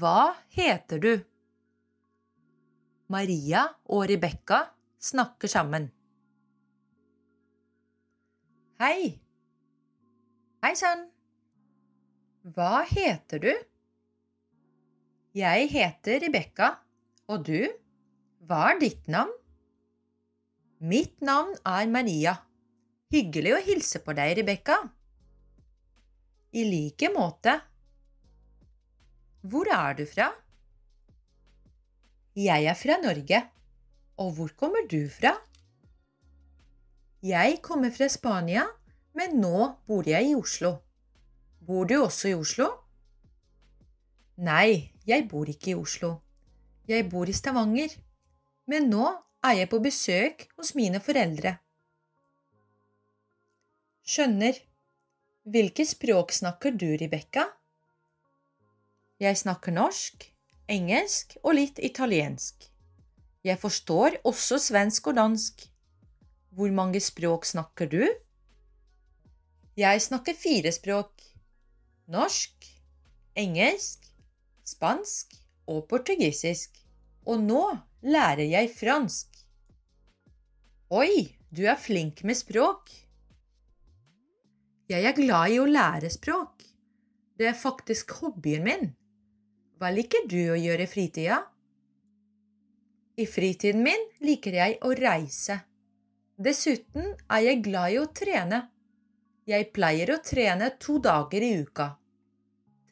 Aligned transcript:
Hva 0.00 0.32
heter 0.56 1.00
du? 1.02 1.12
Maria 3.12 3.66
og 3.90 4.06
Rebekka 4.08 4.60
snakker 5.02 5.50
sammen. 5.50 5.90
Hei. 8.80 9.18
Hei 10.64 10.72
sann. 10.78 11.02
Hva 12.54 12.86
heter 12.88 13.42
du? 13.44 13.50
Jeg 15.36 15.68
heter 15.74 16.22
Rebekka. 16.24 16.70
Og 17.28 17.44
du? 17.50 17.68
Hva 18.48 18.70
er 18.70 18.80
ditt 18.80 19.10
navn? 19.12 19.34
Mitt 20.80 21.20
navn 21.20 21.52
er 21.68 21.90
Maria. 21.92 22.38
Hyggelig 23.12 23.52
å 23.52 23.64
hilse 23.66 24.00
på 24.06 24.16
deg, 24.16 24.38
Rebekka. 24.38 24.78
I 26.56 26.64
like 26.70 27.12
måte. 27.12 27.60
Hvor 29.42 29.68
er 29.72 29.94
du 29.96 30.04
fra? 30.04 30.28
Jeg 32.36 32.64
er 32.64 32.74
fra 32.74 32.96
Norge. 33.00 33.40
Og 34.20 34.32
hvor 34.36 34.50
kommer 34.56 34.84
du 34.90 35.08
fra? 35.08 35.32
Jeg 37.22 37.58
kommer 37.62 37.90
fra 37.90 38.08
Spania, 38.08 38.66
men 39.16 39.40
nå 39.40 39.70
bor 39.88 40.08
jeg 40.08 40.28
i 40.28 40.34
Oslo. 40.36 40.74
Bor 41.60 41.88
du 41.88 41.96
også 42.02 42.28
i 42.28 42.34
Oslo? 42.34 42.68
Nei, 44.40 44.92
jeg 45.06 45.28
bor 45.28 45.48
ikke 45.48 45.72
i 45.72 45.76
Oslo. 45.76 46.14
Jeg 46.88 47.08
bor 47.08 47.28
i 47.28 47.32
Stavanger. 47.32 47.96
Men 48.68 48.88
nå 48.92 49.06
er 49.44 49.56
jeg 49.62 49.70
på 49.72 49.80
besøk 49.84 50.46
hos 50.56 50.74
mine 50.76 51.00
foreldre. 51.00 51.56
Skjønner. 54.04 54.60
Hvilke 55.48 55.86
språk 55.88 56.32
snakker 56.36 56.76
du, 56.76 56.90
Rebekka? 57.00 57.46
Jeg 59.20 59.36
snakker 59.36 59.74
norsk, 59.76 60.22
engelsk 60.64 61.34
og 61.42 61.58
litt 61.58 61.76
italiensk. 61.84 62.62
Jeg 63.44 63.60
forstår 63.60 64.14
også 64.24 64.56
svensk 64.56 65.10
og 65.10 65.18
dansk. 65.18 65.66
Hvor 66.56 66.70
mange 66.72 67.02
språk 67.04 67.44
snakker 67.44 67.90
du? 67.92 68.00
Jeg 69.76 70.00
snakker 70.00 70.32
fire 70.32 70.72
språk. 70.72 71.20
Norsk, 72.08 72.64
engelsk, 73.36 74.08
spansk 74.64 75.36
og 75.68 75.84
portugisisk. 75.90 76.80
Og 77.28 77.44
nå 77.44 77.64
lærer 78.00 78.46
jeg 78.48 78.70
fransk. 78.72 79.42
Oi, 80.96 81.36
du 81.52 81.66
er 81.68 81.76
flink 81.76 82.24
med 82.24 82.40
språk. 82.40 82.88
Jeg 84.88 85.04
er 85.04 85.12
glad 85.20 85.52
i 85.52 85.60
å 85.60 85.68
lære 85.68 86.08
språk. 86.08 86.64
Det 87.36 87.52
er 87.52 87.60
faktisk 87.66 88.16
hobbyen 88.22 88.64
min. 88.64 88.90
Hva 89.80 89.88
liker 89.96 90.26
du 90.28 90.50
å 90.52 90.58
gjøre 90.60 90.84
i 90.84 90.88
fritida? 90.92 91.38
I 93.16 93.24
fritiden 93.24 93.80
min 93.80 94.02
liker 94.20 94.58
jeg 94.58 94.74
å 94.84 94.90
reise. 94.92 95.56
Dessuten 96.36 97.14
er 97.32 97.46
jeg 97.46 97.62
glad 97.64 97.94
i 97.94 97.96
å 97.96 98.10
trene. 98.12 98.58
Jeg 99.48 99.70
pleier 99.72 100.12
å 100.12 100.18
trene 100.20 100.68
to 100.84 100.98
dager 101.00 101.46
i 101.48 101.50
uka. 101.62 101.88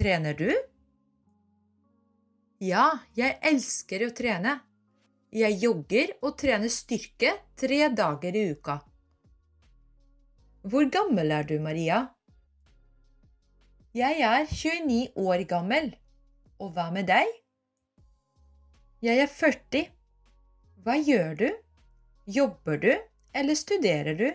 Trener 0.01 0.41
du? 0.41 0.49
Ja, 2.65 2.87
jeg 3.21 3.37
elsker 3.53 4.09
å 4.09 4.11
trene. 4.17 4.57
Jeg 5.29 5.61
jogger 5.61 6.17
og 6.23 6.41
trener 6.41 6.73
styrke 6.73 7.37
tre 7.53 7.85
dager 7.93 8.33
i 8.33 8.49
uka. 8.57 8.81
Hvor 10.65 10.89
gammel 10.89 11.37
er 11.37 11.45
du, 11.53 11.59
Maria? 11.61 12.07
Jeg 13.93 14.25
er 14.25 14.49
29 14.49 15.19
år 15.21 15.45
gammel. 15.45 15.93
Og 16.59 16.73
hva 16.75 16.89
med 16.95 17.09
deg? 17.11 17.31
Jeg 19.03 19.23
er 19.23 19.31
40. 19.31 19.87
Hva 20.83 20.99
gjør 20.99 21.39
du? 21.39 21.49
Jobber 22.27 22.83
du, 22.83 22.93
eller 23.35 23.57
studerer 23.59 24.19
du? 24.19 24.29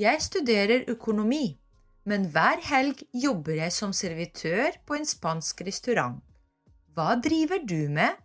Jeg 0.00 0.22
studerer 0.24 0.88
økonomi 0.90 1.60
men 2.08 2.26
hver 2.32 2.62
helg 2.64 3.02
jobber 3.12 3.58
jeg 3.60 3.72
som 3.74 3.92
servitør 3.96 4.78
på 4.88 4.96
en 4.96 5.06
spansk 5.06 5.62
restaurant. 5.66 6.18
Hva 6.96 7.14
driver 7.22 7.60
du 7.62 7.90
med? 7.92 8.16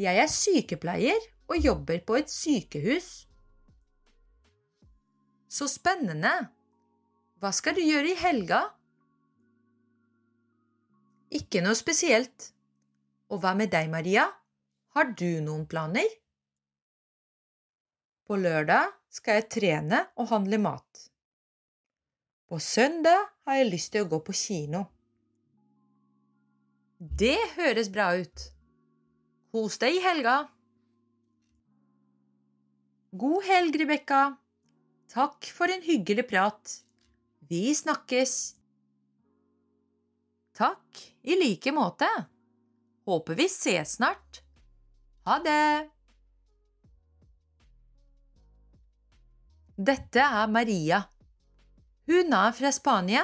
Jeg 0.00 0.18
er 0.22 0.30
sykepleier 0.30 1.26
og 1.50 1.58
jobber 1.60 2.00
på 2.06 2.16
et 2.22 2.30
sykehus. 2.32 3.10
Så 5.52 5.68
spennende! 5.68 6.32
Hva 7.42 7.50
skal 7.52 7.74
du 7.76 7.82
gjøre 7.82 8.14
i 8.14 8.18
helga? 8.22 8.62
Ikke 11.32 11.62
noe 11.64 11.76
spesielt. 11.78 12.50
Og 13.32 13.40
hva 13.40 13.54
med 13.56 13.72
deg, 13.72 13.88
Maria? 13.92 14.26
Har 14.92 15.14
du 15.16 15.40
noen 15.40 15.64
planer? 15.68 16.08
På 18.28 18.36
lørdag 18.36 18.92
skal 19.12 19.40
jeg 19.40 19.48
trene 19.56 20.02
og 20.20 20.28
handle 20.32 20.60
mat. 20.60 21.06
På 22.48 22.60
søndag 22.60 23.30
har 23.46 23.58
jeg 23.58 23.70
lyst 23.70 23.94
til 23.94 24.04
å 24.04 24.10
gå 24.12 24.20
på 24.26 24.34
kino. 24.36 24.84
Det 27.00 27.38
høres 27.56 27.88
bra 27.92 28.12
ut. 28.20 28.44
Kos 29.52 29.80
deg 29.80 29.96
i 29.96 30.02
helga. 30.04 30.36
God 33.16 33.44
helg, 33.48 33.76
Rebekka. 33.80 34.22
Takk 35.12 35.48
for 35.52 35.72
en 35.72 35.82
hyggelig 35.84 36.24
prat. 36.28 36.76
Vi 37.48 37.72
snakkes. 37.76 38.36
Takk, 40.56 41.02
i 41.22 41.38
like 41.38 41.72
måte. 41.72 42.08
Håper 43.06 43.38
vi 43.38 43.48
ses 43.50 43.96
snart. 43.98 44.42
Ha 45.26 45.38
det. 45.42 45.88
Dette 49.76 50.22
er 50.22 50.50
Maria. 50.50 51.02
Hun 52.10 52.34
er 52.34 52.54
fra 52.54 52.70
Spania, 52.74 53.22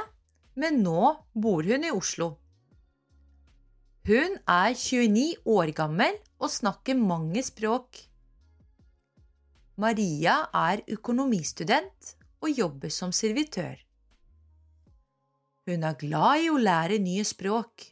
men 0.59 0.83
nå 0.83 1.15
bor 1.35 1.67
hun 1.67 1.87
i 1.87 1.95
Oslo. 1.95 2.33
Hun 4.09 4.39
er 4.49 4.73
29 4.73 5.43
år 5.45 5.75
gammel 5.77 6.15
og 6.41 6.51
snakker 6.51 6.97
mange 6.97 7.43
språk. 7.45 7.99
Maria 9.79 10.41
er 10.57 10.83
økonomistudent 10.91 12.15
og 12.41 12.51
jobber 12.51 12.91
som 12.95 13.13
servitør. 13.13 13.77
Hun 15.69 15.85
er 15.85 15.99
glad 16.01 16.47
i 16.47 16.49
å 16.49 16.57
lære 16.57 16.97
nye 17.05 17.25
språk, 17.29 17.83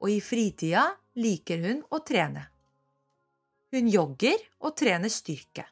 og 0.00 0.08
i 0.08 0.20
fritida 0.24 0.86
liker 1.20 1.60
hun 1.60 1.82
å 1.92 1.98
trene. 2.08 2.46
Hun 3.72 3.90
jogger 3.92 4.40
og 4.64 4.72
trener 4.80 5.12
styrke. 5.12 5.66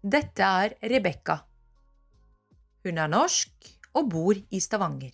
Dette 0.00 0.48
er 0.64 0.78
Rebekka. 0.94 1.36
Hun 2.84 3.02
er 3.04 3.12
norsk 3.12 3.68
og 3.96 4.08
bor 4.16 4.36
i 4.36 4.62
Stavanger. 4.64 5.12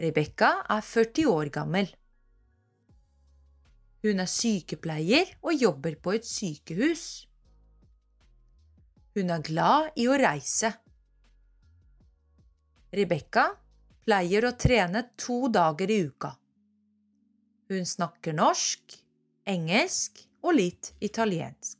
Rebekka 0.00 0.52
er 0.68 0.84
40 0.84 1.32
år 1.32 1.52
gammel. 1.56 1.88
Hun 4.04 4.20
er 4.20 4.28
sykepleier 4.32 5.34
og 5.40 5.56
jobber 5.56 5.96
på 6.00 6.16
et 6.16 6.28
sykehus. 6.28 7.29
Hun 9.16 9.32
er 9.34 9.42
glad 9.42 9.98
i 9.98 10.06
å 10.06 10.18
reise. 10.20 10.70
Rebekka 12.94 13.48
pleier 14.06 14.46
å 14.46 14.54
trene 14.58 15.02
to 15.18 15.48
dager 15.52 15.90
i 15.90 15.98
uka. 16.06 16.30
Hun 17.70 17.86
snakker 17.86 18.34
norsk, 18.34 18.96
engelsk 19.50 20.24
og 20.42 20.56
litt 20.58 20.92
italiensk. 21.02 21.79